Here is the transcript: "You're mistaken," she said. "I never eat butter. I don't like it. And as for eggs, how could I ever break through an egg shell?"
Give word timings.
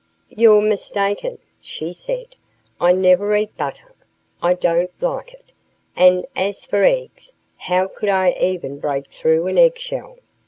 "You're 0.29 0.63
mistaken," 0.63 1.37
she 1.61 1.93
said. 1.93 2.35
"I 2.79 2.91
never 2.91 3.35
eat 3.35 3.55
butter. 3.55 3.93
I 4.41 4.55
don't 4.55 4.89
like 4.99 5.31
it. 5.31 5.51
And 5.95 6.25
as 6.35 6.65
for 6.65 6.83
eggs, 6.83 7.35
how 7.55 7.87
could 7.87 8.09
I 8.09 8.29
ever 8.31 8.69
break 8.69 9.05
through 9.05 9.45
an 9.45 9.59
egg 9.59 9.77
shell?" 9.77 10.17